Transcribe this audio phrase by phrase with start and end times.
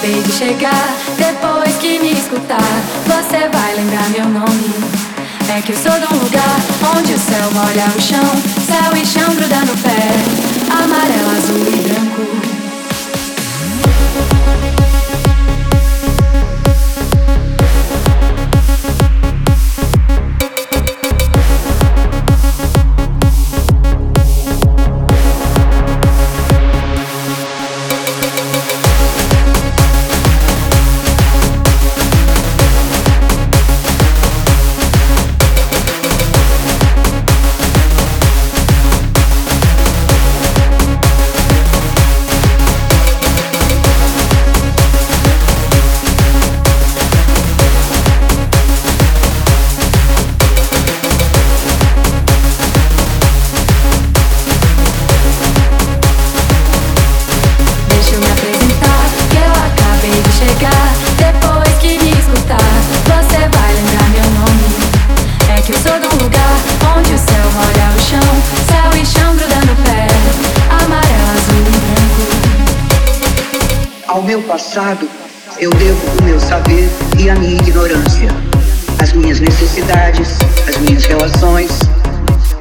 [0.00, 0.96] acabei de chegar.
[1.16, 2.58] Depois que me escutar,
[3.04, 4.74] você vai lembrar meu nome.
[5.54, 6.56] É que eu sou de um lugar
[6.96, 8.24] onde o céu molha o chão,
[8.66, 10.39] céu e chão grudando no pé,
[74.10, 75.08] Ao meu passado,
[75.60, 78.28] eu devo o meu saber e a minha ignorância,
[79.00, 80.36] as minhas necessidades,
[80.68, 81.78] as minhas relações,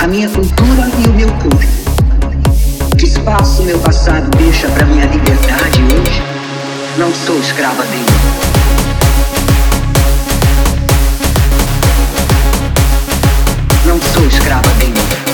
[0.00, 2.98] a minha cultura e o meu corpo.
[2.98, 6.20] Que espaço meu passado deixa para minha liberdade hoje?
[6.98, 8.56] Não sou escrava dele.
[13.86, 15.25] não sou escrava dele.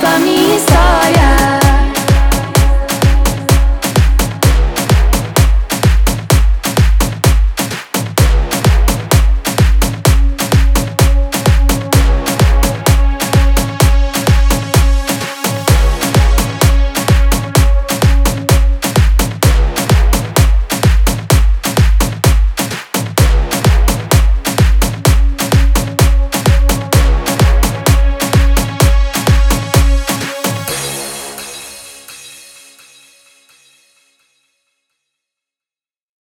[0.00, 1.65] toca mi historia.